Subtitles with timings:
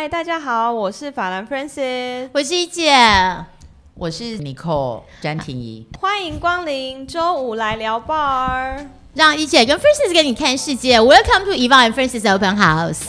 [0.00, 2.90] 嗨，大家好，我是法兰 Francis，我是一姐，
[3.92, 10.98] 我是 Nicole 詹婷怡，欢迎光临周五来聊 bar，让一姐跟 Francis 给你看世界。
[10.98, 13.02] Welcome to Eva and Francis Open House。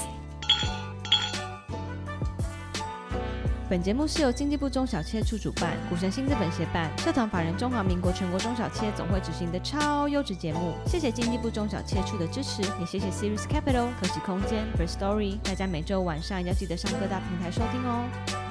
[3.71, 10.73] 本节目是由经济部中小企业处主办，股神新资本协办，社团法人中华民国全国中小企业总会执行的超优质节目。
[10.85, 15.37] 谢谢经济部中小企业处的支持，也谢谢 Series Capital、可喜空间、First Story。
[15.41, 18.50] 大家每周晚上要记得上各大平台收听哦。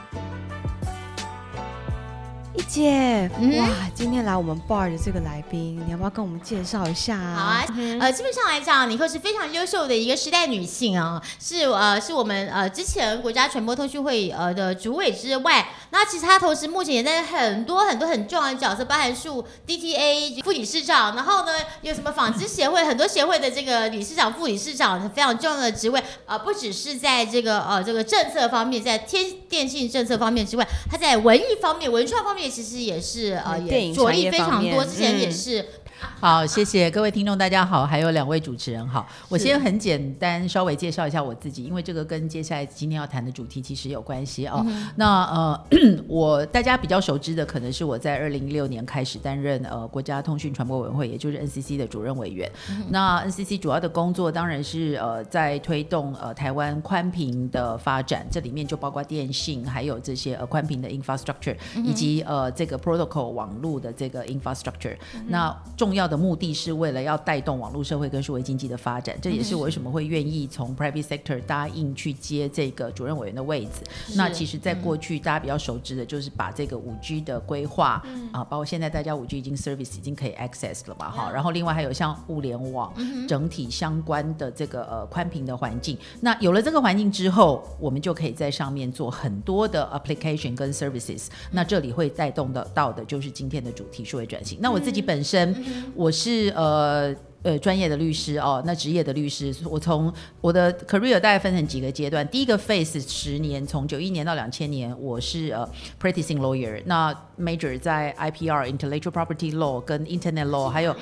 [2.60, 7.34] 一姐，哇，今天来我们 bar 的这个来宾，你要不要跟我们介绍一下啊？
[7.34, 7.64] 好啊，
[7.98, 32.49] 呃，基本上来讲，尼克是非常优秀的一个时代女性啊，是呃，是我们呃之前国家传播通讯会呃的主委之外，那其实她同时目前也在很多很多很重要的角色，包含数 DTA 副理事长，然后呢有什么纺织协会很多协会的这个理事长、副理事长非常重要的职位，呃，不只是在这个呃这个政策方面，在天电信政策方面之外，她在文艺方面、文创方面。
[32.50, 34.84] 其实也是呃，也着力非常多。
[34.84, 35.64] 之前也是。
[36.00, 39.06] 好，谢谢各位听众，大家好，还有两位主持人好。
[39.28, 44.64] 我先很简单稍微介绍一下我自己，因为这个跟接下来今天要谈的主题其实有关系哦。
[44.96, 45.64] 那呃，
[46.08, 52.50] 我大家比较熟知的可能是我在二零一六年开始担任呃国家通讯传播委员会，也就是 NCC 的主任委员。
[52.88, 64.96] 那 NCC 主要的工作当然是呃在推动呃台湾宽频的发展，这里面就包括电信，还有这些呃宽频的 infrastructure，以及呃这个 protocol 网络的这个 infrastructure。
[65.28, 73.82] 那重重要的目的是为了要带动网络社会跟数位经济的发展，这也是我为什么会愿意从 private sector 答应去接这个主任委员的位置。
[74.14, 78.00] 那其实，在过去大家比较熟知的就是把这个五 G 的规划
[78.30, 81.28] 啊，包括现在大家五 G 已经 service 已经可以 access 了嘛，哈。
[81.28, 82.94] 然后另外还有像物联网
[83.26, 85.98] 整体相关的这个呃宽频的环境。
[86.20, 91.26] 那有了这个环境之后，我们就可以在上面做很多的 application 跟 services。
[91.50, 94.56] 那这里会带动的到的就是今天的主题数位转型。
[94.62, 95.79] 那我自己本身。
[95.94, 102.26] 我是呃呃专业的律师哦，那职业的律师，我从我的 career 大概分成几个阶段。
[102.28, 105.68] 第一个 phase 十年，从九一年到两千年，我是呃
[106.00, 110.94] practicing lawyer，那 major 在 IPR intellectual property law 跟 internet law，还有。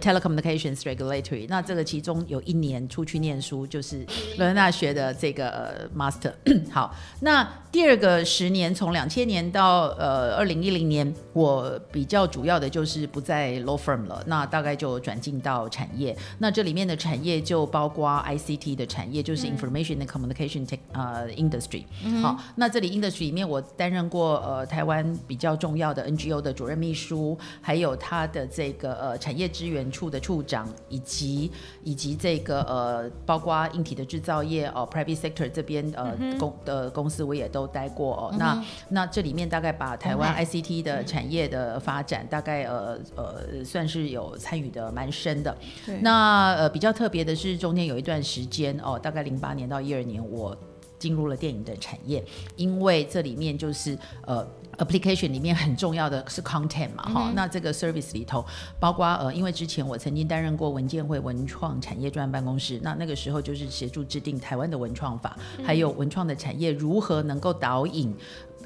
[0.00, 3.98] Telecommunications Regulatory，那这个其中有一年出去念书，就是
[4.38, 6.32] 伦敦大学的这个 Master。
[6.72, 16.16] 好，那第二个十年，从两千年到呃二零一零年，我比较主要的就是不在 Law Firm 了，那大概就转进到产业。
[16.38, 21.84] 那这里面的产业就包括 ICT 的产业，就是 Information and Communication Tech 呃 Industry。
[22.22, 30.00] 好，那这里 Industry 里面我担任过呃台湾比较重要的 NGO 的主任秘书，还有他的这个呃产业资源。
[30.00, 31.50] 处的处长，以及
[31.82, 38.34] 以及这个呃，包括硬体的制造业哦，private sector 这边呃公的公司我也都待过哦。
[38.38, 45.54] 那那这里面大概把台湾 ICT 的产业的发展，大概呃呃算是有参与的蛮深的。
[46.00, 50.56] 那呃比较特别的是中间有一段时间哦，大概零八年到一二年，我
[51.00, 52.24] 进入了电影的产业，
[52.54, 54.46] 因为这里面就是呃。
[54.78, 58.42] application 里面很重要的是 content 嘛，哈，那这个 service 里头
[58.78, 68.14] 包括呃，因为之前我曾经担任过文件会文创产业专案办公室，那那个时候就是协助制定台湾的文创法，还有文创的产业如何能够导引。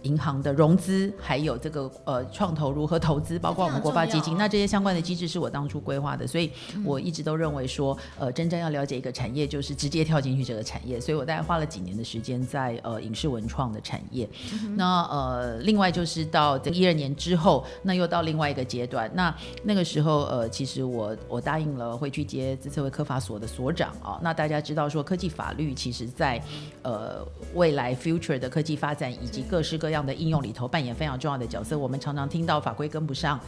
[0.04, 6.50] 银行的融资，还有这个呃创投如何投资，包括我们国发基金，那这些相关的机制是我当初规划的，所以
[6.84, 14.28] 我一直都认为说，呃，真正要了解一个产业，就是直接跳进去这个产业，所以我大概花了几年的时间在呃影视文创的产业。
[14.76, 24.20] 那呃，另外就是到这一二年之后，那又到另外一个阶段，那那个时候呃，其实我我答应了会去接资策会科法所的所长啊。
[24.22, 26.38] 那大家知道说，科技法律其实在
[26.82, 29.93] 呃未来 future 的科技发展以及各式各样。
[29.94, 31.78] 这样的应用里头扮演非常重要的角色。
[31.78, 33.38] 我们常常听到法规跟不上，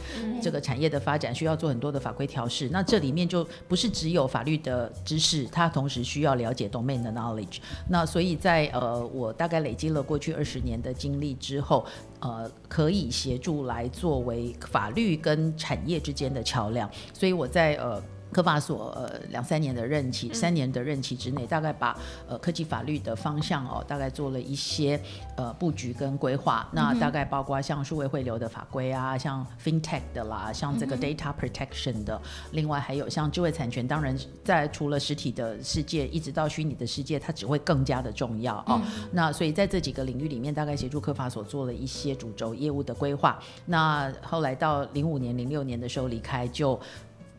[0.41, 2.69] 这个产业的发展需要做很多的法规调试。
[2.69, 7.57] 那这里面就不是只有法律的知识，它同时需要了解 domain 的 knowledge。
[7.89, 11.85] 那所以在呃，我大概累积了过去二十年的经历之后，
[12.21, 16.89] 呃，可以协助来作为法律跟产业之间的桥梁。
[17.11, 18.01] 所以我在呃。
[18.31, 21.97] 科法所呃两三年的任期，三年的任期之内，大概把
[22.27, 24.99] 呃科技法律的方向哦，大概做了一些
[25.35, 26.67] 呃布局跟规划。
[26.73, 32.21] 那大概包括像数位汇流的法规啊，像 FinTech 的啦，像这个 Data Protection 的，
[32.51, 33.87] 另外还有像智慧产权。
[33.87, 38.81] 当然，在除了实体的世界，一直到虚拟的世界，它只会更加的重要哦。
[39.11, 43.39] 那所以在这几个领域里面，大概协助科法所做了一些主轴业务的规划。
[43.65, 46.79] 那后来到零五年、零六年的时候离开就。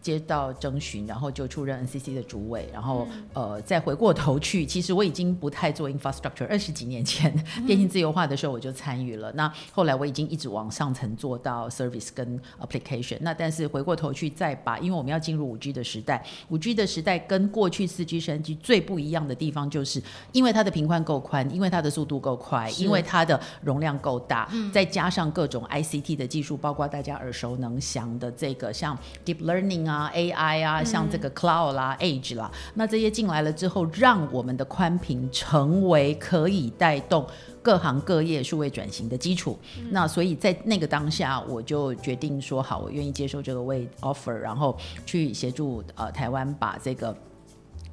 [0.00, 7.32] 接到征询，然后就出任 NCC 的主委，然后呃再回过头去，其实我已经不太做 infrastructure，二十几年前
[7.66, 9.32] 电信自由化的时候我就参与了。
[9.32, 13.18] 那后来我已经一直往上层做到 service 跟 application。
[13.20, 20.02] 那但是回过头去再把，因为我们要进入五 G 的时代，五 G 的时代跟过去四 G、升级最不一样的地方，就是
[20.32, 37.26] 因为它的频宽够宽，因为它的速度够快，因为它的容量够大，再加上各种 ICT 的技术，包括大家耳熟能详的这个像 deep learning 啊、AI 啊，像这个 cloud 啦、Edge 啦，那这些进来了之后，让我们的宽频成为可以带动
[37.62, 39.58] 各行各业数位转型的基础。
[39.90, 47.16] 那所以在那个当下，我就决定说好，我愿意接受这个位 offer，然后去协助呃台湾把这个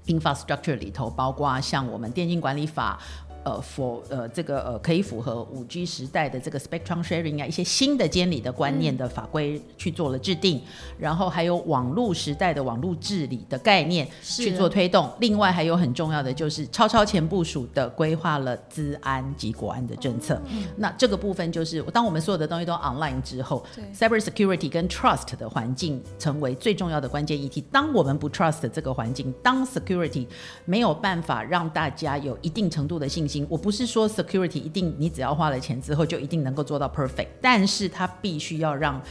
[0.08, 3.00] infrastructure 里头，包括像我们电竞管理法。
[3.46, 10.60] 呃，for 呃这个呃可以符合五 G 时代的这个 spectrum sharing 啊，一些新的监理的观念的法规去做了制定，
[10.98, 15.08] 然后还有网络时代的网络治理的概念去做推动。
[15.20, 20.42] 另外还有很重要的就是超超前部署的规划了资安及国安的政策。
[20.50, 23.64] 嗯那这个部分就是当我们所有的东西都 online 之后
[23.94, 27.64] ，cyber security 跟 trust 的环境成为最重要的关键议题。
[27.72, 30.26] 当我们不 trust 这个环境，当 security
[30.66, 33.35] 没有办法让大家有一定程度的信心。
[33.50, 39.02] 我不是说 security 一定你只要花了钱之后就一定能够做到 perfect，但是它必须要让。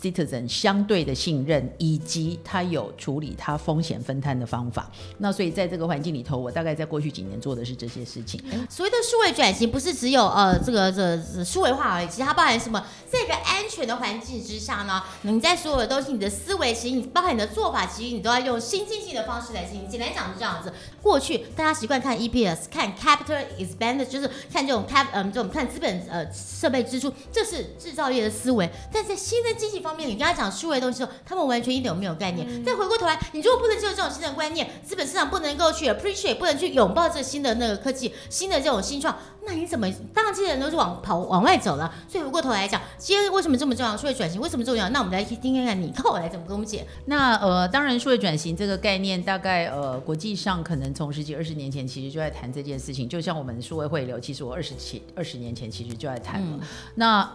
[0.00, 4.90] Citizen 相对的信任，以及他有处理他风险分摊的方法。
[5.18, 8.40] 那所以在这个环境里头，我大概在过去几年做的是这些事情。
[8.68, 12.84] 所谓的数位转型，不是只有呃这个这数位化而已，其实它包含什么？
[13.10, 19.88] 在一个安全的环境之下呢，你在所有的东西，你的思维，其实你包含你的做法，其实你都要用新经济的方式来进行。
[19.88, 20.72] 简单讲是这样子。
[21.02, 28.70] 过去大家习惯看 EPS，看 capital expenditure，就是看这种 cap，嗯，这种看资本呃设备支出，这是制造业的思维。
[28.92, 32.64] 但在新的经济方方面，你跟他讲数位东西的时候，他们完全一点都没有概念。
[32.64, 39.16] 再回过头来，你如果不能接受这种新的观念，资本市场不能够去 appreciate，不能去拥抱这新的那个科技、新的这种新创。
[39.46, 39.90] 那你怎么？
[40.14, 41.92] 当然，这些人都是往跑往外走了。
[42.08, 43.96] 所以回过头来讲，今天为什么这么重要？
[43.96, 44.88] 数位转型为什么重要？
[44.90, 46.86] 那我们来听听看，你看我来怎么跟我们解。
[47.06, 53.08] 那呃，当然，数位转型这个概念，大概呃，国际上可能从十几二十年前其实就在谈这件事情。
[53.08, 56.60] 就像我们数位汇流，其实我二十七二十年前其实就在谈了。
[56.94, 57.28] 那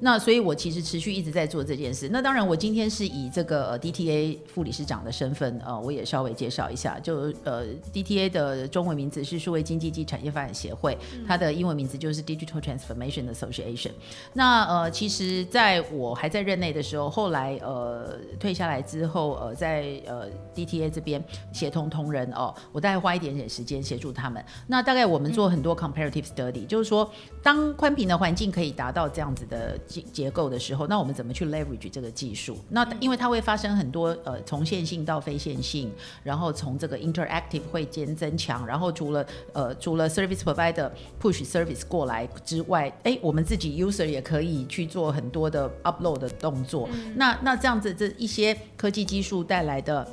[0.00, 2.08] 那，所以我其实持续一直在做这件事。
[2.10, 6.98] 那当然，我今天是以这个 DTA 副理事长的身份，呃，我也稍微介绍一下。
[7.00, 10.96] 就呃，DTA 的中文名字是数位经济及产业发展协会，
[11.26, 13.90] 它的英文名字就是 Digital Transformation Association。
[14.32, 21.22] 那呃，其实在我还在任内的时候，后来呃退下来之后，呃，在呃 DTA 这边
[21.52, 24.42] 协同同仁哦，我大概花一点点时间协助他们。
[24.68, 27.10] 那大概我们做很多 comparative study，就是说，
[27.42, 32.56] 当宽频的环境可以达到这样子的结结构的时候，那我们怎么去 leverage 这个技术？
[32.70, 35.90] 那因为它会发生很多呃从线性到非线性，
[36.22, 40.90] 然后从这个 interactive 会间增强，然后除了呃除了 service provider
[41.32, 46.88] service 过来之外，哎，我们自己 user 也可以去做很多的 upload 的动作。
[47.16, 50.06] 那那这样子这一些科技技术带来的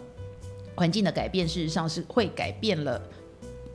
[0.75, 3.01] 环境的改变，事实上是会改变了。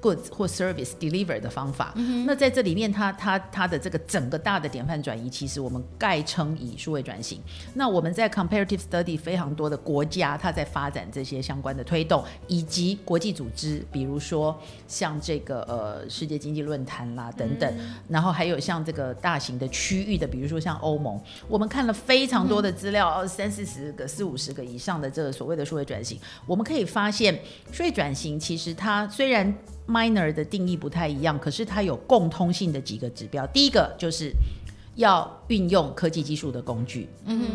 [0.04, 1.94] Goods 或 service deliver 的方法，
[2.26, 7.40] 那在这里面，它它它的这个整个大的典范转移，其实我们概称以数位转型。
[7.72, 14.54] 那我们在 comparative study 非常多的国家，它在发展这些相关的推动，以及国际组织，比如说
[14.86, 17.74] 像这个呃世界经济论坛啦等等，
[18.06, 21.18] 然后还有像这个大型的区域的，比如说像欧盟，
[21.48, 27.38] 我们看了非常多的资料，三四十个、四五十个以上的这个所谓的数位转型，我们可以发现，
[27.72, 29.54] 数位转型其实它虽然
[29.86, 33.46] minor 的定义不太一样，可是它有共通性的几个指标。
[33.48, 34.32] 第一个就是
[34.96, 37.46] 要运用科技技术的工具，嗯哼，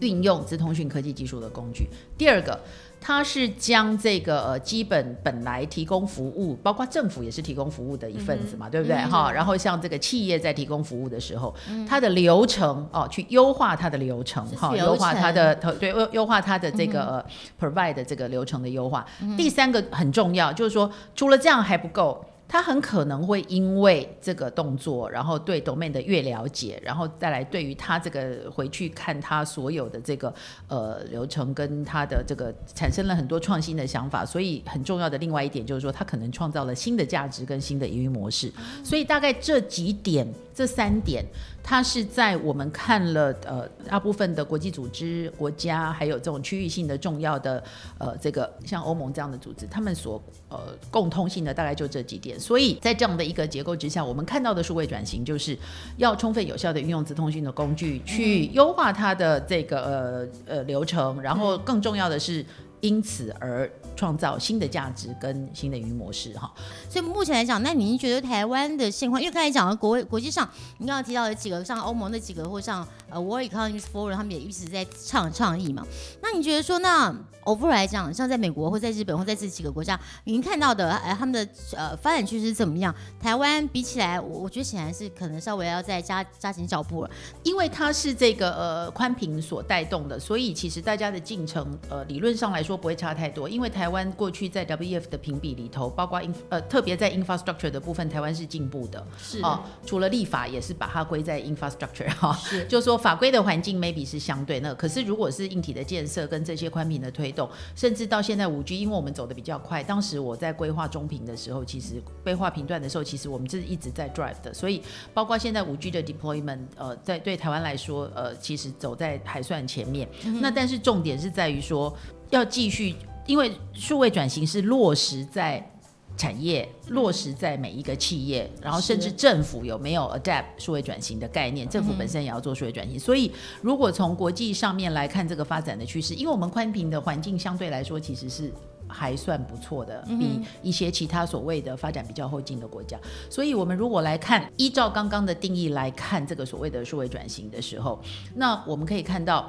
[0.00, 1.88] 运用资通讯科技技术的工具。
[2.16, 2.60] 第二个。
[3.00, 9.30] 它是将这个呃基本本来提供服务，包括政府也是提供服务的一份子嘛，对不对哈？
[9.32, 11.54] 然后像这个企业在提供服务的时候，
[11.88, 17.24] 它的流程哦，去优化它的流程哈，优化它的对优优化它的这个
[17.60, 19.06] provide 的这个流程的优化。
[19.36, 22.24] 第三个很重要，就是说除了这样还不够。
[22.48, 30.32] 他很可能会因为这个动作，然后对 domain 的越了解，然后再来对于他这个回去看他所有的这个
[30.66, 38.50] 呃流程跟他的这个产生了很多创新的想法，所以很重要的另外一点就是说，他可能创造了新的价值跟新的营运模式。
[38.82, 41.22] 所以大概这几点，这三点。
[41.60, 47.62] 它是在我们看了呃大部分的国际组织、国家，还有这种区域性的重要的
[47.98, 52.37] 呃这个像欧盟这样的组织，他们所呃共通性的大概就这几点。
[52.38, 52.40] 点。
[52.40, 55.58] 所以在这样的一个结构之下，我们看到的数位转型就是
[55.96, 62.44] 要充分有效的运用资通讯的工具，去优化它的这个呃呃流程，然后更重要的是。
[62.80, 66.52] 因此而创造新的价值跟新的营模式哈，
[66.88, 69.20] 所以目前来讲，那您觉得台湾的现况？
[69.20, 75.84] 因为刚才讲了国国际上，你刚刚提到的几个，像欧盟的几个，或像呃 World Economic Forum，他们也一直在倡倡议嘛。
[76.22, 77.12] 那你觉得说，那
[77.44, 82.94] overall 来讲，像在美国或在日本或在这几个国家，您看到的呃他们的呃发展趋势怎么样？
[83.20, 87.10] 台湾比起来，我我觉得显然是可能稍微要再加加紧脚步了，
[87.42, 93.08] 因为它是这个呃宽屏所带动的，所以其实大家的进程呃理论上来说不会差。
[93.18, 99.04] 太多，因为台湾过去在 WEF 的评比里头，包括 in 呃特别在 infrastructure 的部分，台湾是进步的。
[99.18, 114.82] 是哦，除了立法也是把它归在 infrastructure 哈，是， 就说法规的环境 maybe 是相对那，可是如果是硬体的建设跟这些宽频的推动，甚至到现在五 G，因为我们走的比较快，当时我在规划中频的时候，其实规划频段的时候，其实我们是一直在 drive 的，所以
[115.12, 120.08] 包括现在五 G 的 deployment，呃，在对台湾来说，呃，其实走在还算前面。
[120.40, 121.92] 那但是重点是在于说。
[122.30, 122.94] 要继续，
[123.26, 125.70] 因为数位转型是落实在
[126.16, 132.98] 产业，落实在每一个企业，然后甚至政府有没有 adapt 数位转型的概念，政府本身也要做数位转型。
[132.98, 133.30] 所以，
[133.62, 138.52] 如果从国际上面来看这个发展的趋势，因为我们宽频的环境相对来说其实是
[138.88, 142.98] 还算不错的，比一些其他所谓的发展比较后进的国家。
[143.30, 148.02] 所以，我们如果来看，依照刚刚的定义来看这个所谓的数位转型的时候，
[148.34, 149.48] 那我们可以看到。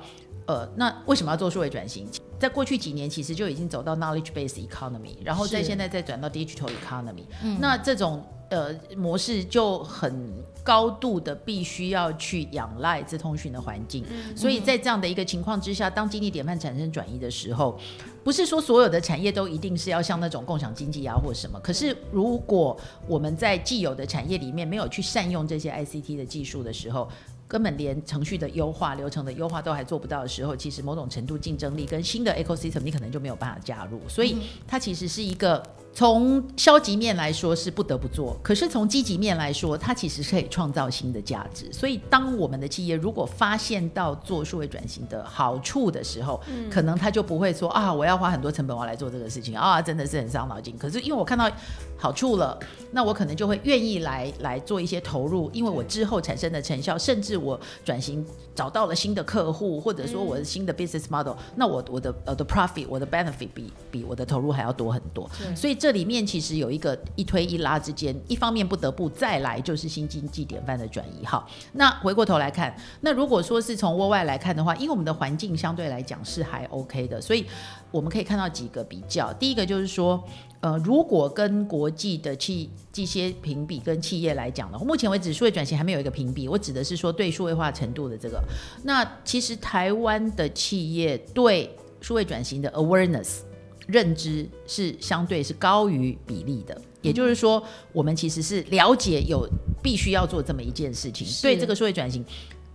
[0.49, 2.07] 呃，那为什么要做数位转型？
[2.39, 7.25] 在过去几年，其实就已经走到 knowledge based economy，然后在现在再转到 digital economy。
[7.43, 14.03] 嗯，那这种呃模式就很高度的必须要去仰赖资通讯的环境。
[14.09, 17.79] 嗯，所以在这样的一个情况之下，当经济典范产生转移的时候，
[18.23, 21.59] 不是说所有的产业都一定是要像那种共享经济啊或什么。
[21.59, 22.75] 可是如果
[23.07, 27.07] 我们在既有的产业里面没有去善用这些 ICT 的技术的时候，
[27.49, 34.37] 根本连程序的优化、流程的优化都还做不到的时候，其实某种程度竞争力跟新的 ecosystem 你可能就没有办法加入，所以
[34.67, 35.61] 它其实是一个。
[35.91, 41.67] 从消极面来说是不得不做，可是从积极面来说，它其实是可以创造新的价值。
[41.73, 46.39] 所以，当我们的企业如果发现到做数位转型的好处的时候，
[46.69, 50.77] 可能他就不会说啊，我要花很多成本我要来做这个事情啊，真的是很伤脑筋。
[50.77, 51.49] 可是因为我看到
[51.97, 52.57] 好处了，
[52.91, 65.29] 那我可能就会愿意来来做一些投入，因为我之后产生的成效，甚至我转型找到了新的客户，或者说我的新的 business model，那我我的呃的 profit，我的 benefit 比比我的投入还要多很多。
[65.55, 71.25] 所以这里面其实有一个一推一拉之间，一方面不得不再来就是新经济典范的转移。
[71.25, 77.45] 好，那回过头来看，那如果说是从窝外来看的话，因为我们的环境相对来讲是还 OK 的，所以
[77.91, 79.31] 我们可以看到几个比较。
[79.33, 80.23] 第一个就是说，
[80.61, 88.43] 呃，如果跟国际的企这些评比跟企业来讲的话，目前为止数位转型还没有一个评比，我指的是说对数位化程度的这个。
[88.83, 91.69] 那其实台湾的企业对
[92.01, 93.39] 数位转型的 awareness。
[93.87, 97.59] 认知是相对是高于比例的，也就是说，
[97.91, 99.49] 我们其实是了解有
[99.81, 102.23] 必须要做这么一件事情，对这个数位转型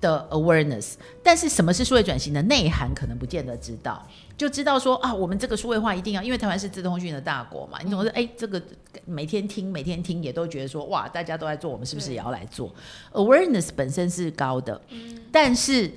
[0.01, 4.05] 的 awareness，但是什么是数位转型的内涵，可能不见得知道，
[4.37, 8.61] 就知道说啊，我们这个数位化一定要，因为台湾是自通讯的大国嘛，你总是哎，这个
[9.05, 12.75] 每天听每天听，也都觉得说哇，大家都在做，我们是不是也要来做
[13.13, 14.81] ？awareness 本身是高的，
[15.31, 15.91] 但是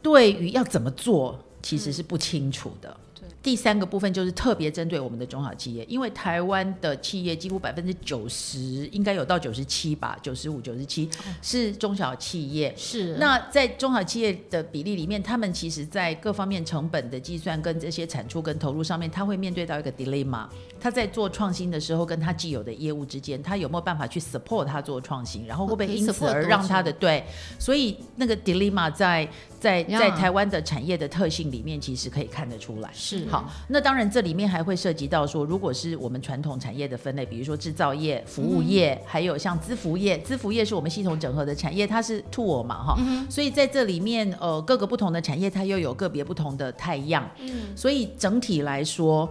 [0.00, 2.96] 对于要怎么做，其实是不清楚的。
[3.42, 11.08] 第三个部分就是特别针对我们的中小企业，因为台湾的企业几乎百分之九十，应该有到九十七吧，九十五、九十七
[11.40, 12.74] 是中小企业。
[12.76, 13.14] 是。
[13.16, 20.46] 那在中小企业的比例里面，他们其实在各方面成本的计算跟这些产出跟投入上面，他会面对到一个 dilemma。
[20.78, 27.24] 他在做创新的时候，跟他既有的业务之间，他有没有办法去 support 他做创新，然后会不会因此而让他的对？
[27.58, 29.26] 所以那个 dilemma 在
[29.58, 32.90] 在在台湾的产业的特性里面，其实可以看得出来。
[32.92, 33.29] 是。
[33.30, 42.98] 好，那当然这里面还会涉及到说，如果是我们传统产业的分类，比如说制造业、服务业，还有像资服业，资服业是我们系统整合的产业，它是 tool 嘛，哈，
[43.30, 49.28] 所以在这里面，呃，各个不同的产业它又有个别不同的太阳，嗯，所以整体来说，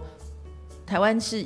[0.86, 1.44] 台湾是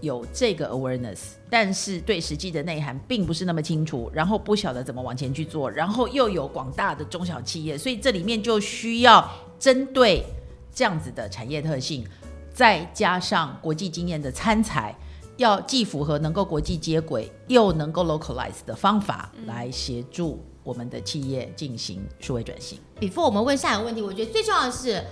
[0.00, 1.18] 有这个 awareness，
[1.48, 10.24] 但是对实际的内涵并不是那么清楚，然后不晓得怎么往前去做，然后又有广大的中小企业，所以这里面就需要针对。
[10.74, 12.06] 这样子的产业特性，
[12.52, 14.94] 再加上国际经验的参采，
[15.36, 22.78] 要既符合能够国际接轨，又能够 localize 的方法，来协助我们的企业进行数位转型。
[23.00, 25.04] before 我们问下一个问题，我觉得最重要的是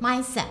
[0.00, 0.44] mindset。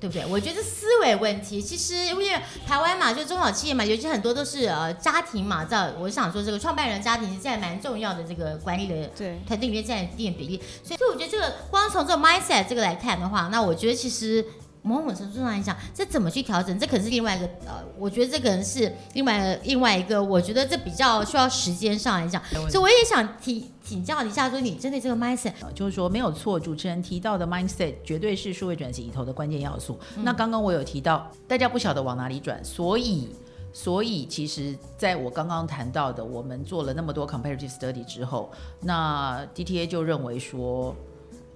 [0.00, 0.24] 对不对？
[0.26, 2.30] 我觉得思维问题，其实因为
[2.66, 5.88] 台湾嘛，就中小企业嘛，尤其很多都是呃家庭嘛，知道？
[6.00, 14.44] 我想说这个创办人家庭是占蛮重要的这个管理的对，团队里面占一定比例，所以所以我觉得这个光从这个 mindset 这个来看的话，那我觉得其实。
[14.82, 16.78] 某种程度上来讲，这怎么去调整？
[16.78, 29.98] 这可能是另外一个呃，我觉得这可能是另外另外一个，我觉得这比较需要时间上来讲，所以我也想提请教一下，说你针对这个 mindset，呃就是说没有错，主持人提到的 mindset 绝对是数位转型里头的关键要素。
[30.22, 33.28] 那刚刚我有提到，大家不晓得往哪里转，所以
[33.72, 40.94] 所以其实在我刚刚谈到的，我们做了那么多 comparative study 之后，那 DTA 就认为说，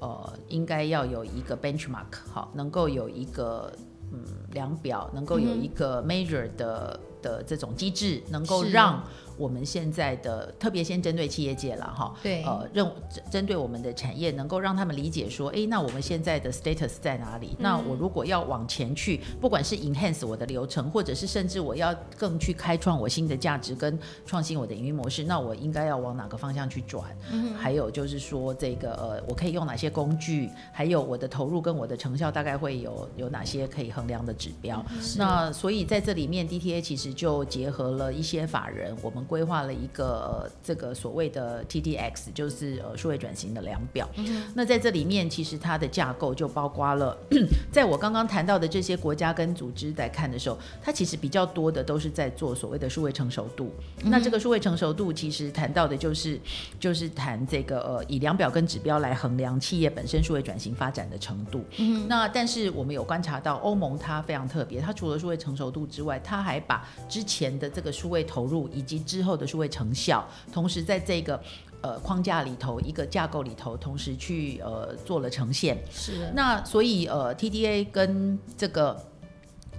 [0.04, 3.73] 呃，应该要有一个 benchmark，好，能够有一个
[4.12, 8.70] 嗯量表，能够有一个 measure 的的这种机制，能够是。
[8.70, 9.02] 让
[9.37, 17.57] 我们现在的特别先针对企业界了哈，对呃，认针针对我们的产业，能够让他们理解说，诶，那我们现在的 status 在哪里？
[17.59, 27.05] 那我如果要往前去，不管是 enhance 我的流程，或者是甚至我要更去开创我新的价值跟创新我的营运模式，那我应该要往哪个方向去转？
[27.57, 30.49] 还有就是说，这个呃，我可以用哪些工具？
[30.73, 34.85] 还有我的投入跟我的成效大概会有有哪些可以衡量的指标？
[35.17, 44.09] 那所以在这里面，DTA 其实就结合了一些法人，我们规划了一个、呃这个所谓的 TDX，就是呃数位转型的量表。
[44.54, 47.16] 那在这里面，其实它的架构就包括了，
[47.71, 53.71] 在我刚刚谈到的这些国家跟组织在看的时候，它其实比较多的都是在做所谓的数位成熟度。
[54.04, 56.40] 那这个数位成熟度，其实谈到的就是
[56.81, 61.64] 就是谈这个呃以量表跟指标来衡量企业本身数位转型发展的程度。
[62.09, 71.40] 那但是我们有观察到欧盟它非常特别，它除了数位成熟度之外，它还把之前的这个数位投入以及之后的数位成效，同时在这个
[71.80, 75.78] 呃框架里头一个架构里头，同时去呃做了呈现。
[75.92, 79.00] 是那所以呃 TDA 跟这个。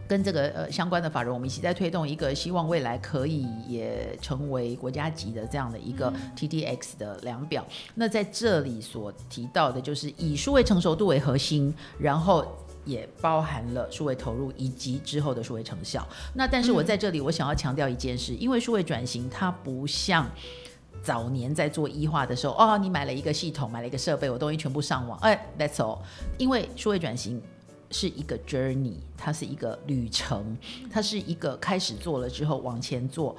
[0.07, 7.65] 跟这个呃相关的法人，我们一起在推动一个希望未来可以也成为国家级的这样的一个 TDX 的量表。
[7.95, 12.45] 那在这里所提到的，就是以数位成熟度为核心，然后
[12.85, 16.07] 也包含了数位投入以及之后的数位成效。
[16.33, 20.29] 那但是我在这里，我想要强调一件事，因为数位转型它不像。
[21.03, 25.99] 早年在做医化的时候，哦，你买了一个系统，买了一个设备，我东西全部上网，哎，That's all。
[26.39, 27.39] 因为数位转型
[27.91, 30.57] 是一个 journey，它是一个旅程，
[30.89, 33.35] 它是一个开始做了之后往前做，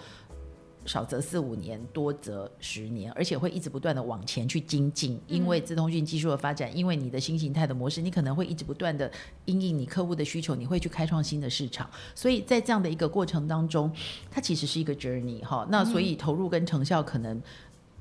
[0.86, 5.20] 少则四五年，多则十年，而且会一直不断的往前去精进。
[5.26, 9.10] 因为自通讯技术的发展，因为你的新形态的模式，你可能会一直不断的
[9.44, 11.90] 因应你客户的需求，你会去开创新的市场。
[12.14, 13.92] 所以在这样的一个过程当中，
[14.30, 15.66] 它其实是一个 journey 哈。
[15.68, 17.42] 那所以投入跟成效可能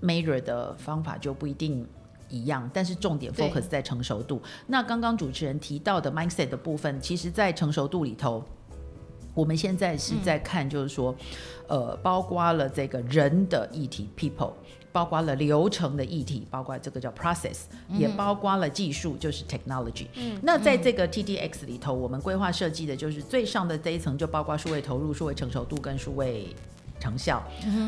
[0.01, 1.85] measure 的方法就不一定。
[2.27, 4.41] 一样，但是重点 focus 在成熟度。
[4.65, 8.43] 那刚刚主持人提到的 mindset 的部分，其实在成熟度里头，
[9.35, 11.13] 我们现在是在看，就是说，
[11.67, 14.53] 呃，包括了这个人的议题 people，
[14.91, 20.07] 包括了流程的议题，包括这个叫 process，也包括了技术，就是 technology。
[20.15, 26.47] 嗯，那在这个 TDX 里头，我们规划设计的就是最上的这一层，就包括数位投入、数位成熟度跟数位。
[27.05, 27.43] 成效，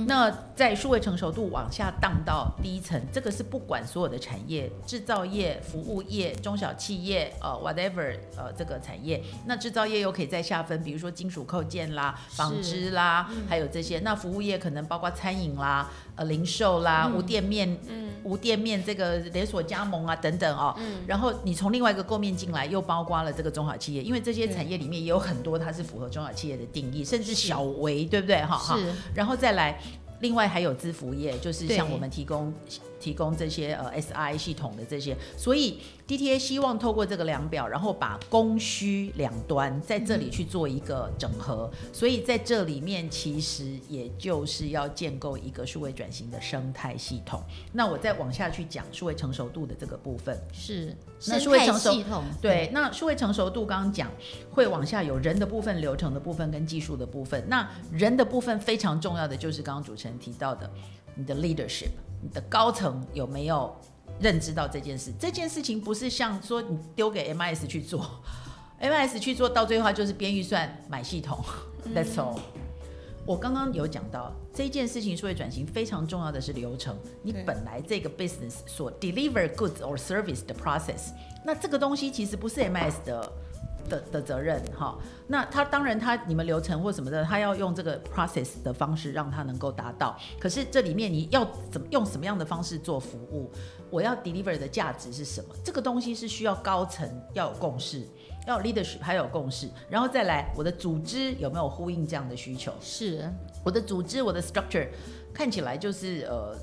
[0.06, 13.98] 那在数位成熟度往下荡到第一层，这个是不管所有的产业，制造业、服务业、中小企业，呃，whatever，呃，这个产业，那制造业又可以再下分，比如说金属扣件啦、纺织啦，还有这些。
[14.00, 17.78] 那服务业可能包括餐饮啦、呃，零售啦、无店面、
[18.24, 20.76] 无店面这个连锁加盟啊等等哦。
[21.06, 28.38] 然后你从另外一个构面进来，又包括了这个中小企业，因为这些产业里面也有很多它是符合中小企业的定义，甚至小微，对不对？
[28.42, 28.78] 哈哈。
[28.78, 29.80] 是然后再来，
[30.20, 32.52] 另外还有资服业，就是像我们提供
[33.00, 47.42] 提供这些呃 SI 系统的这些，所以 DTA 希望透过这个量表，然后把供需两端在这里去做一个整合，所以在这里面其实也就是要建构一个数位转型的生态系统。
[47.74, 50.40] 那我再往下去讲数位成熟度的这个部分。
[50.54, 50.96] 是
[51.28, 54.12] 那数位成熟系统，对，那数位成熟度刚刚讲
[54.52, 57.44] 会往下有人的部分、流程的部分跟技术的部分。
[57.50, 60.70] 那人的部分非常重要的就是刚刚主持人提到的，
[61.18, 61.90] 你的 leadership，
[62.22, 63.76] 你的高层有没有
[64.20, 65.12] 认知到这件事？
[65.20, 68.08] 这件事情不是像说你丢给 MIS 去做，
[68.80, 71.44] MIS 去做到最后它就是编预算买系统，
[71.94, 72.40] That's all。
[73.26, 76.96] 我刚刚有讲到这件事情，数位转型非常重要的是流程。
[77.24, 81.12] 你本来这个 business 所 deliver goods or service 的 process，
[81.44, 83.30] 那这个东西其实不是 MS 的
[83.88, 84.98] 的的责任哈。
[85.28, 90.18] 那他当然他你们流程或什么的，他要用这个 process 的方式让他能够达到。
[90.40, 93.52] 可是这里面你要怎么用什么样的方式做服务？
[93.90, 95.56] 我要 deliver 的价值是什么？
[95.64, 98.08] 这个东西是需要高层要有共识。
[98.46, 102.72] 要 leadership 还有共识，然后再来我的组织有没有呼应这样的需求？
[102.80, 103.30] 是
[103.62, 104.88] 我的组织我的 structure
[105.34, 106.56] 看起来就是呃。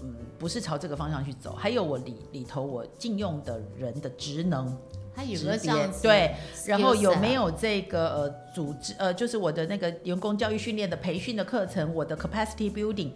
[0.00, 4.72] 嗯，不是朝这个方向去走，还有我里里头我禁用的人的职能，
[5.18, 6.32] 它有职个这样子对，
[6.66, 13.10] 然后有没有这个呃组织呃，就是我的那个员工教育训练的培训的课程，我的 capacity building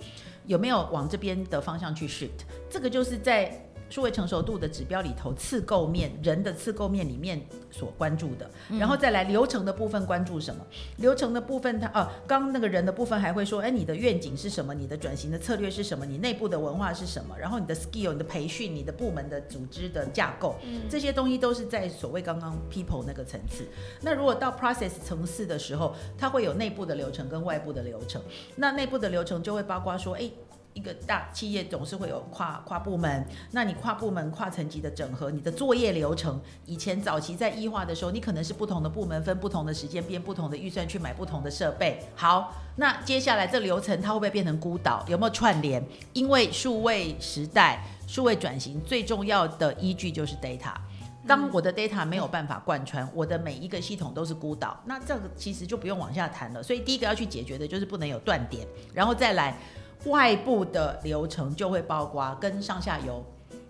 [0.47, 2.43] 有没有往这边的方向去 shift？
[2.69, 7.39] 这个就是在数位成熟度的指标里头次构面人的次构面里面
[7.71, 10.65] 所关注的，然后再来流程的部分关注什么？
[10.97, 14.73] 流程的部分它呃，刚刚那个人的部分还会说，哎，你的愿景是什么？
[14.73, 16.07] 你的转型的策略是什么？
[16.07, 17.37] 你内部的文化是什么？
[17.39, 20.57] 然后你的 skill、你的培训、你的部门的组织的架构，
[20.89, 23.67] 这些东西都是在所谓刚刚 people 那个层次。
[24.01, 28.23] 那如果到 process 层次的时候，它会有内部的流程跟外部的流程。
[28.57, 30.31] 那内部的流程就会包括说，哎。
[30.75, 42.01] 一个大企业总是会有跨跨部门，那你跨部门、跨层级的整合，你的作业流程，以前早期在异化的时候，你可能是不同的部门分不同的时间编不同的预算去买不同的设备。
[42.15, 45.05] 好，那接下来这流程它会不会变成孤岛？
[45.09, 45.85] 有没有串联？
[46.13, 50.73] 因为数位时代、数位转型最重要的依据就是 data。
[51.25, 56.61] 当我的 data 没有办法贯穿，我的每一个系统都是孤岛，那这个其实就不用往下谈了。
[56.61, 59.57] 所以第一个要去解决的就是不能有断点，然后再来
[60.07, 63.25] 外部的流程就会包括跟上下游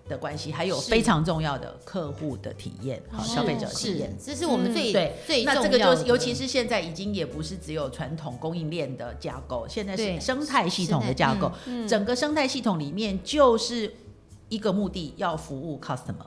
[0.09, 11.51] 的关系，还有非常重要的客户的体验，好消费者体验。，这是我们最、嗯对最重要那这个就尤其是现在已经也不是只有传统供应链的架构，现在是生态系统的架构。
[11.66, 13.95] 嗯整个生态系统里面就是
[14.49, 16.27] 一个目的，要服务 customer。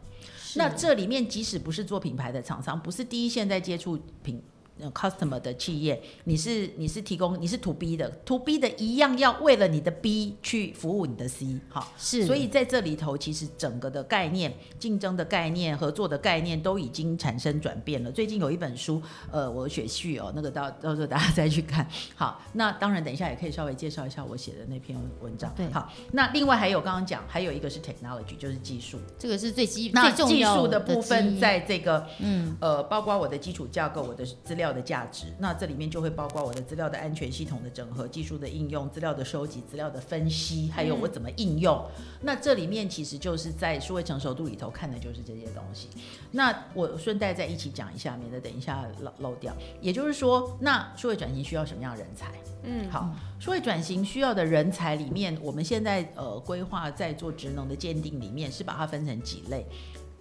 [0.55, 4.41] 那这里面即使不是做品牌的厂商，不是第一线在接触品。
[4.79, 18.11] 呃 customer 的企业，你是你是提供你是 to B 的，to B 的一样要为了你的 B 去服务你的 C，好，是，所以在这里头，其实整个的概念、竞争的概念、合作的概念都已经产生转变了。
[18.11, 21.87] 最近有一本书，呃，我写序哦，那个到到时候大家再去看。
[22.15, 25.53] 好，那当然等一下也可以稍微介绍一下我写的那篇文章。
[25.55, 28.99] 对好，那另外还有刚刚讲，还有一个是 technology，就是技术。
[29.17, 41.83] 这个是最基那技术的部分，在这个嗯呃，包括我的基础架构、我的资料的价值，那这里面就会包括我的资料的安全系统的整合、技术的应用、资料的收集、资料的分析，还有我怎么应用。
[42.21, 45.89] 那这里面其实就是在数位成熟度里头看的就是这些东西。
[46.31, 49.55] 那我顺带再一起讲一下，免得等一下漏漏掉。
[49.81, 52.31] 也就是说，那数位转型需要什么样的人才？
[52.63, 59.65] 嗯，好，数位转型需要的人才里面，我们现在呃规划在做职能的鉴定里面是把它分成几类。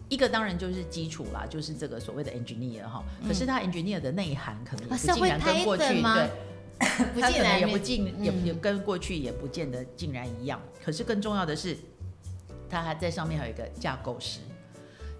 [0.08, 6.30] 一个当然就是基础啦，就是这个所谓的 engineer 哈，可是他 engineer 的内涵可能是竟然跟过去对，
[7.14, 10.60] 不它可能也尽然没不尽也嗯也跟过去也不见得竟然一样。
[10.84, 11.76] 可是更重要的是，
[12.68, 14.40] 它还在上面还有一个架构师，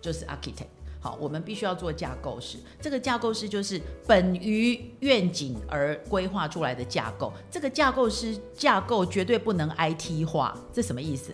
[0.01, 0.67] 就是 architect。
[1.01, 2.57] 好，我们必须要做架构师。
[2.81, 7.31] 这个架构师就是本于愿景而规划出来的架构。
[7.51, 11.31] 这个架构师架构绝对不能 IT 化，这什么意思？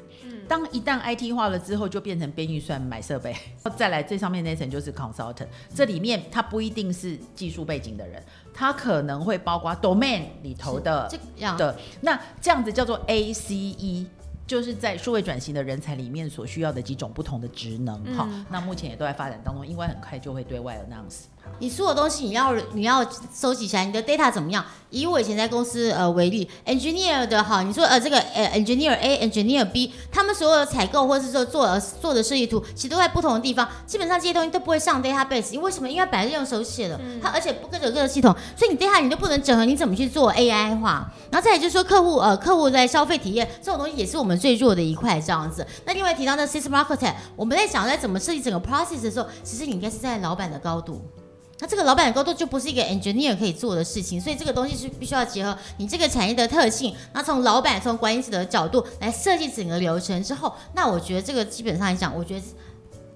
[0.51, 3.33] 当一旦 IT 化了之后，就变成编预算买设备。
[3.79, 8.21] 再来最上面那层就是 consultant，这里面他不一定是技术背景的人，
[8.53, 14.07] 他可能会包括 domain 里头的这样的，那这样子叫做 ACE。
[14.45, 21.27] 就是在数位转型的人才里面所需要的几种不同的职能，好、那目前也都在发展当中，应该很快就会对外 announce。
[21.59, 24.65] 你所有东西你要你要收集起来，你的 data 怎么样？
[24.89, 35.89] 以我以前在公司呃为例，engineer 的哈，你说呃这个呃 engineer A engineer B，他们所有的采购或是说做呃做的设计图，其实都在不同的地方，基本上这些东西都不会上 database，因为为什么？
[35.89, 41.09] 因为本来是用手写的，它而且不各有各的系统，所以你 data 你都不能整合，你怎么去做 AI 化？
[41.31, 45.65] 然后再来就是说客户呃客户在消费体验这种东西也是我们最弱的一块这样子。
[45.85, 51.01] 那另外提到那 system architect，我们在想在怎么设计整个 process 的时候，其实你应该是在老板的高度。
[51.61, 62.43] 那这个老板的高度就不是一个 engineer 可以做的事情，所以这个东西是必须要结合你这个产业的特性，那从老板从管理者的角度来设计整个流程之后，那我觉得这个基本上来讲，我觉得。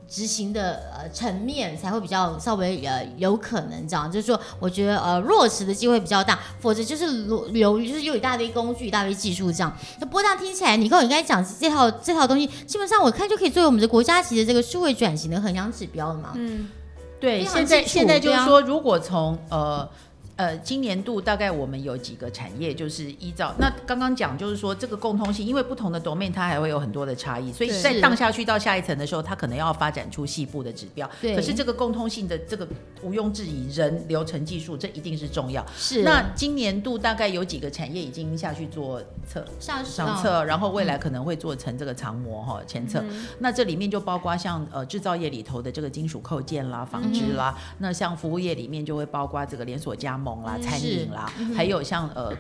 [0.06, 9.76] 执行的呃层面才会比较稍微呃有可能这样，就是说我觉得呃落实的机会比较大，否则就是流流就是有一大堆工具、一大堆技术这样。
[9.98, 16.32] 那不过这样听起来，你跟我应该讲这套这套东西，基本上我看就可以作为我们的国家级的这个数位转型的衡量指标了嘛。
[16.34, 16.68] 嗯，
[17.20, 19.88] 对，现在现在就是说，如果从呃
[20.36, 31.08] 呃，今年度大概我们有几个产业，就是依照那刚刚讲，就是说这个共通性，因为不同的 domain 它还会有很多的差异，所以在荡下去到下一层的时候，它可能要发展出细部的指标。
[31.20, 32.66] 对可是这个共通性的这个
[33.02, 35.64] 毋庸置疑，人、流程、技术，这一定是重要。
[35.76, 43.04] 是那今年度大概有几个产业已经下去做测上上测，然后未来可能会做成这个长模哈前测。
[43.38, 52.32] 那这里面就包括像呃制造业里头的这个金属扣件啦、纺织啦，那像服务业里面就会包括这个连锁加盟啦、餐饮啦，还有像呃。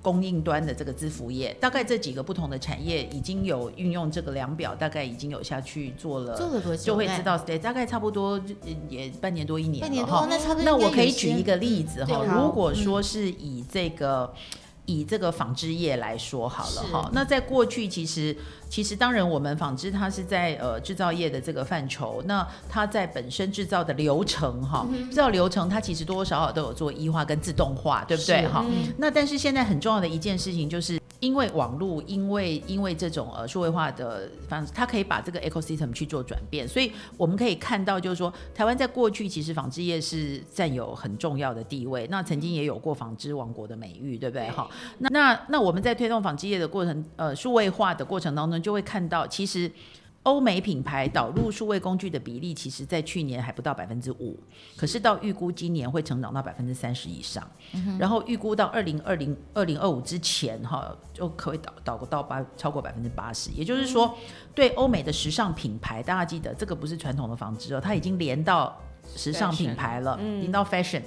[0.00, 14.32] 供应端的这个支付业，大概这几个不同的产业已经有运用这个量表，大概已经有下去做了，做了多久就会知道，对，大概差不多呃也半年多一年半年了哈多，那我可以举一个例子哈，如果说是以这个。
[14.88, 18.34] 以这个纺织业来说好了哈，那在过去其实
[18.70, 28.64] 其实当然我们纺织它是在呃制造业的这个范畴，那它在本身制造的流程哈，嗯制造流程它其实多多少少都有做医化跟自动化，对不对哈？
[28.66, 30.98] 嗯那但是现在很重要的一件事情就是。
[31.20, 44.48] 因为网络，因为因为这种呃数位化的方式，它可以把这个 ecosystem 去做转变，所以我们可以看到，就是说台湾在过去其实纺织业是占有很重要的地位，那曾经也有过纺织王国的美誉，对不对？
[44.50, 49.70] 哈，那那那我们在推动纺织业的过程，呃，数位化的过程当中，就会看到其实。
[50.28, 54.38] 欧美品牌导入数位工具的比例，其实在去年还不到百分之五，
[54.76, 57.42] 可是到预估今年会成长到百分之三十以上，
[57.98, 63.50] 然后预估到二零二零二零二五之前，哈，就可以导导到八超过百分之八十。
[63.52, 64.14] 也就是说，
[64.54, 68.76] 对欧美的时尚品牌，大家记得这个不是传统的纺织哦，它已经连到。
[69.16, 71.00] 时尚品牌了，连到 fashion，、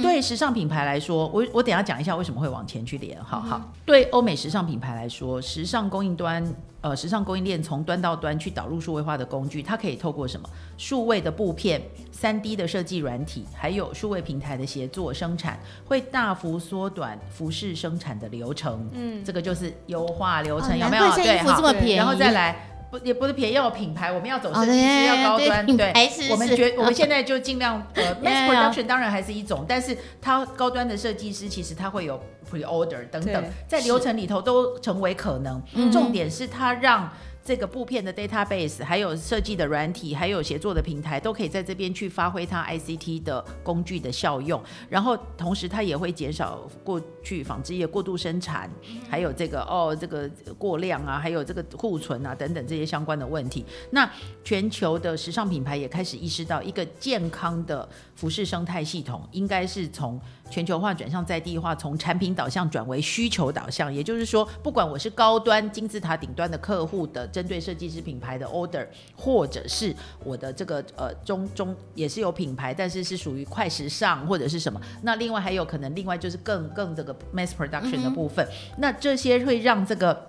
[0.00, 3.60] 对时尚品牌来说，我我等下讲一下为什么会往前去连，好好。
[3.84, 6.44] 对欧美时尚品牌来说，时尚供应端，
[6.82, 10.48] 呃，时尚供应链从端到端去导入数位化的工具，它可以透过什么？
[10.78, 18.88] 数位的布片、三 D 的设计软体，还有数位平台的协作生产，会大幅缩短服饰生产的流程。
[18.92, 21.02] 嗯，这个就是优化流程，哦有没有？
[21.04, 22.69] 难怪现在衣服好这么便宜然后再来。
[22.90, 25.92] 不也不是便宜，要有品牌，我们要走设计师，要高端，对。
[26.30, 35.62] 我们觉我们现在就尽量呃 mass production 当然还是一种，但是它高端的设计师其实它会有 pre order 等等，在流程里头都成为可能。
[35.74, 37.10] 嗯重点是它让
[37.50, 44.62] 这个布片的 database，还有设计的软体，还有协作的平台，都可以在这边去发挥它 ICT 的工具的效用。
[44.88, 48.70] 然后同时它也会减少过去纺织业过度生产，
[49.08, 53.66] 还有这个哦这个过量啊，还有这个库存啊等等这些相关的问题。
[53.90, 54.08] 那
[54.44, 63.92] 全球的时尚品牌也开始意识到，一个健康的服饰生态系统应该是从全球化转向在地化，从产品导向转为需求导向。
[63.92, 68.86] 也就是说，不管我是高端金字塔顶端的客户的针对设计师品牌的 order，
[69.16, 74.80] 或者是我的这个呃中中也是有品牌，但是是属于快时尚或者是什么。
[75.02, 78.46] 那另外还有可能，另外就是更更这个 mass production 的部分。
[78.78, 80.28] 那这些会让这个。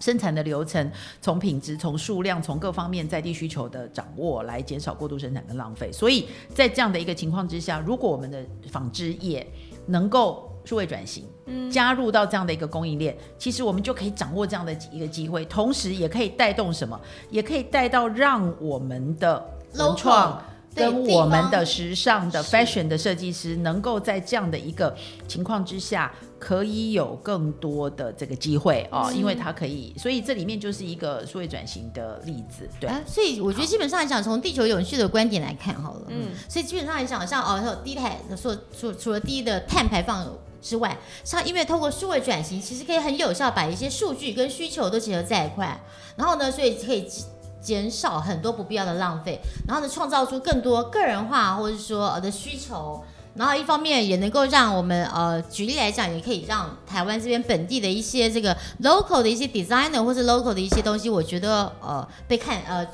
[0.00, 5.90] 生产的流程，从品质、从数量、从各方面在地需求的掌握，来减少过度生产跟浪费。
[5.92, 9.46] 所以在这样的一个情况之下，如果我们的纺织业
[9.86, 11.24] 能够数位转型，
[11.70, 16.98] 加入到这样的一个供应链，其实我们就可以掌握这样的一个机会，同时也可以带动什么？
[17.30, 19.38] 也可以带到让我们的
[19.74, 20.42] 文 Local，创。
[20.74, 24.94] 对跟我们的时尚的 fashion 的设计师，能够在这样的一个
[25.28, 32.90] 情况之下，可以有更多的这个机会哦，因为它可以，所以这里面就是一个数位转型的例子，对。
[32.90, 40.26] 啊，所以我觉得基本上来讲，从地球永续的观点来看好了，嗯，所以基本上来讲，像哦，像低碳，说除除了低的碳排放
[40.60, 45.80] 之外，像因为透过数位转型，其实可以很有效把一些数据跟需求都结合在一块，
[46.16, 47.06] 然后呢，所以可以
[47.64, 53.02] 减少很多不必要的浪费，然后呢，创造出更多个人化或者说的需求。
[53.36, 62.86] 然后一方面也能够让我们呃，举例来讲，也可以让台湾这边本地的一些这个 local 的一些 designer 或是 local 的一些东西，我觉得呃被看呃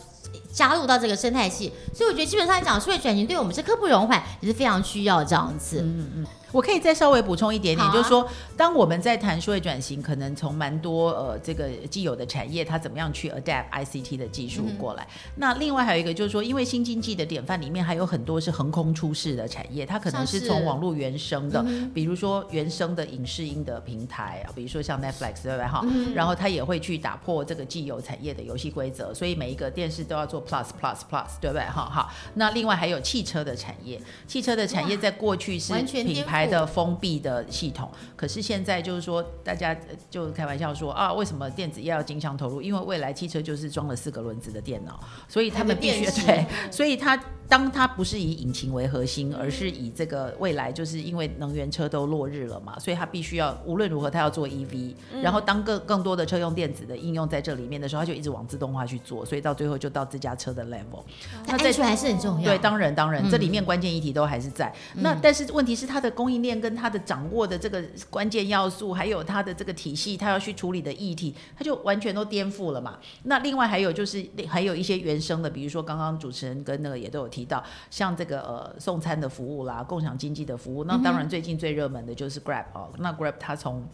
[0.50, 5.83] 加入到这个生态系，所以我觉得基本上来讲，数位转型对我们是刻不容缓，也是非常需要这样子。
[5.83, 15.07] 嗯嗯我可以再稍微补充一点点，啊就是说，当我们在谈数位转型，可能从蛮多呃这个既有的产业，它怎么样去 adapt ICT 的技术过来。
[15.37, 25.85] 那另外还有一个就是说，因为新经济的典范里面还有很多是横空出世的产业，它可能是从网络原生的，比如说原生的影视音的平台啊，比如说像 Netflix 对不对哈？
[26.15, 31.89] 然后它也会去打破这个既有产业的游戏规则，所以每一个电视都要做 Plus Plus Plus，对不对哈？
[31.91, 37.90] 好，那另外还有汽车的产业，汽车的产业在过去是品牌台的封闭的系统。
[38.16, 39.76] 可是现在就是说，大家
[40.09, 42.61] 就开玩笑说啊，为什么电子业要经常投入？
[42.61, 61.03] 因为未来汽车就是装了四个轮子的电脑，所以他们必须对，所以它当它不是以引擎为核心，而是以这个未来，就是因为能源车都落日了嘛，所以它必须要无论如何它要做 EV，然后当更更多的车用电子的应用在这里面的时候，它就一直往自动化去做，所以到最后就到自家车的 level。
[61.46, 62.44] 那安全还是很重要。
[62.44, 72.97] 对，当然当然，这里面关键议题都还是在那，但是问题是它的供应链跟他的掌握的这个关键要素，还有他的这个体系，他要去处理的议题，他就完全都颠覆了嘛。
[73.25, 83.85] 那另外还有就是还有一些原生的，比如说刚刚主持人跟那个也都有提到，像这个呃送餐的服务啦，共享经济的服务，那当然最近最热门的就是 Grab 哦，那 Grab 它从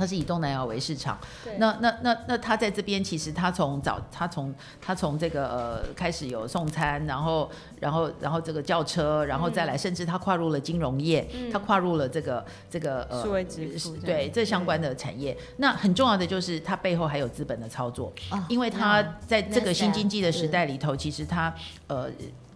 [0.00, 1.18] 它是以东南亚为市场，
[1.58, 15.36] 那那那那他在这边其实他从早他从他从这个呃开始有送餐，然后然后然后这个轿车，然后再来，甚至他跨入了金融业，他跨入了这个这个呃数位支付，对这相关的产业。
[15.58, 18.10] 那很重要的就是它背后还有资本的操作，
[18.48, 21.54] 因为它在这个新经济的时代里头，其实它
[21.88, 22.10] 呃。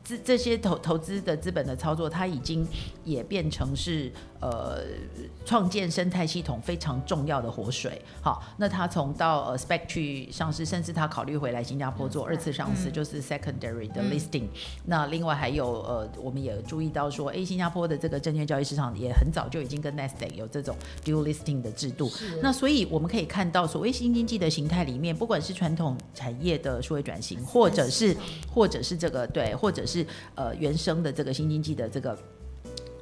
[0.07, 2.69] 这这些投投资的资本的操作，它已经
[3.05, 4.13] 也变成是
[4.45, 4.83] 呃
[5.47, 8.03] 创建生态系统非常重要的活水。
[8.21, 14.49] 好，那他从到呃 spec 去上市，甚至他考虑回来新加坡做二次上市，就是 secondary 的 listing。
[14.85, 22.13] 那另外还有呃，我们也注意到说，哎，新加坡的这个证券交易市场也很早就已经跟 Nasdaq 有这种 dual listing 的制度。
[22.43, 28.15] 那所以我们可以看到，所谓新经济的形态里面，不管是传统产业的数位转型，或者是
[28.53, 30.05] 或者是这个对，或者是是
[30.35, 32.19] 呃原生的这个新经济的这个。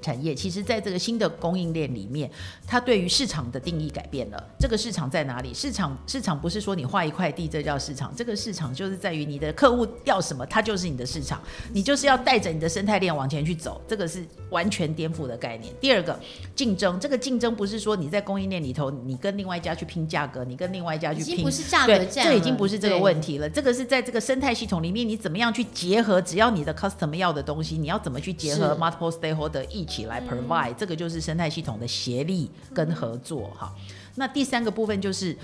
[0.02, 2.30] 产业其实，在这个新的供应链里面，
[2.66, 4.44] 它对于市场的定义改变了。
[4.58, 5.54] 这个市场在哪里？
[5.54, 8.12] 市场市场不是说你画一块地，这叫市场。
[8.14, 11.40] 这个市场就是在于你的客户要什么，它就是你的市场。
[11.72, 15.72] 你就是要带着你的生态链往前去走，这个是完全颠覆的概念。
[15.80, 16.18] 第二个，
[16.56, 23.48] 竞争，这个竞争不是说你在供应链里头，你跟另外一家去拼价格，你跟另外一家去拼，不是价格战，这已经不是这个问题了。
[23.48, 26.20] 这个是在这个生态系统里面，你怎么样去结合？
[26.20, 30.74] 只要你的 customer 要的东西，你要怎么去结合 multiple stakeholder 一起来 provide。
[30.74, 33.74] 这个就是生态系统的协力跟合作哈。
[34.16, 35.36] 那第三个部分就是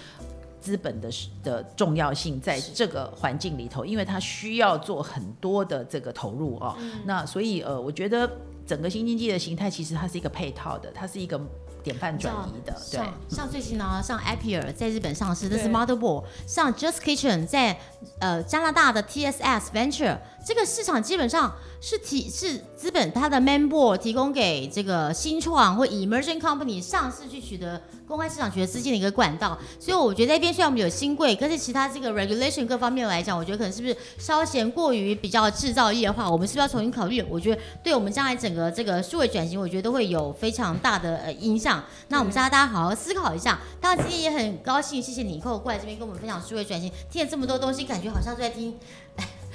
[0.60, 1.10] 资本的
[1.42, 6.76] 的重要性，在这个环境里头，因为它需要做很多的这个投入哦。
[7.04, 8.30] 那所以呃，我觉得
[8.66, 11.40] 整个新经济的形态其实它是一个配套的，它是一个。
[11.80, 17.78] 典范转移的，对，像最近呢，像 Appier 在日本上市，这是 Motherboard，像 Just Kitchen 在
[18.18, 37.22] 呃加拿大的 TSS Venture，这个市场基本上是提是资本它的 Main Board 提供给这个新创或 Emerging Company 上市去取得公开市场取得资金的一个管道，所以我觉得那边虽然我们有新贵，但是其他这个 Regulation 各方面来讲，我觉得可能是不是稍嫌过于比较制造业化，我们是不是要重新考虑？
[37.28, 41.84] 我觉得对我们将来整个这个数位转型，我觉得都会有非常大的呃影响。
[42.08, 43.60] 那我们现在大家好好思考一下。
[43.82, 48.74] 当然今天也很高兴，谢谢你以后过来这边跟我们分享数位转型，听了这么多东西，感觉好像在听。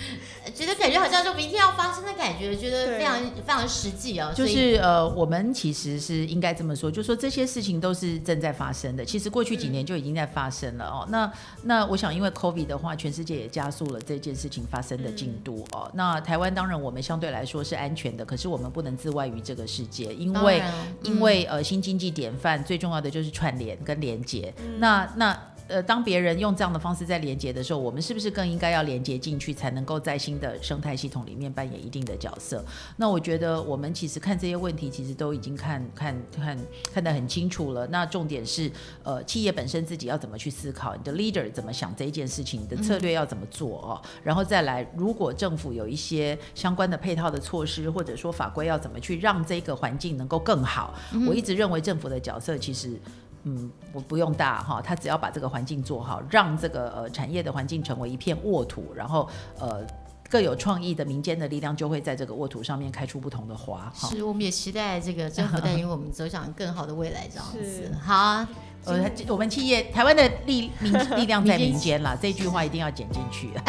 [0.54, 4.32] 觉得感觉好像就明天要发生的感觉，觉得非常非常实际哦。
[4.36, 9.04] 就是呃，我们其实是应该这么说，就说这些事情都是正在发生的。
[9.06, 11.08] 其实过去几年就已经在发生了哦。
[11.10, 11.32] 那
[11.64, 15.90] 那我想，因为 COVID 的话，全世界也加速了这件事情发生的进度哦。
[15.94, 20.62] 那台湾当然我们相对来说是安全的，可是我们不能自外于这个世界，因为
[21.04, 24.54] 因为呃新经济典范最重要的就是串联跟连接。
[24.78, 25.53] 那那。
[25.68, 32.64] 呃，当别人用这样的方式在连接的时候，我们是不是更应该要连接进去，才能够在新的生态系统里面扮演一定的角色？
[32.98, 36.58] 那我觉得我们其实看这些问题，其实都已经看看看
[36.94, 37.88] 看得很清楚了。
[37.88, 38.72] 那重点是，
[39.04, 44.02] 呃，企业本身自己要怎么去思考，你的 leader 怎么想这一件事情，你的策略要怎么做哦？
[44.24, 50.94] 然后再来，如果政府有一些相关的配套的措施，或者说法规要怎么去让这个环境能够更好？
[51.28, 53.00] 我一直认为政府的角色其实。
[53.44, 59.28] 嗯，我不用大哈，他只要把这个环境做好，让这个呃产业的环境成为一片沃土，然后
[59.60, 59.86] 呃
[60.30, 63.92] 各有创意的民间的力量就会在这个沃土上面开出不同的花。
[63.94, 67.92] 是，我们也期待这个政府带领我们走向更好的未来，这样子。
[68.02, 68.46] 好，
[68.86, 73.52] 呃，我们企业台湾的力民力量在民间啦，这句话一定要剪进去。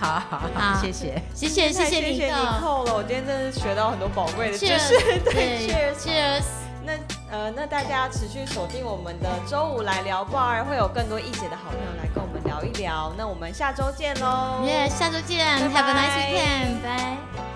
[0.00, 2.18] 好好好，谢谢谢谢谢谢你
[2.60, 4.94] 扣了，我今天真的学到很多宝贵的知识。
[5.30, 6.63] 对，Cheers。
[6.84, 6.92] 那
[7.30, 13.12] 呃，那大家持续锁定我们的周五来聊 bar，会有更多一姐的好朋友来跟我们聊一聊。
[13.16, 14.62] 那我们下周见喽！
[14.64, 17.53] 耶，下周见，Have a nice weekend，拜。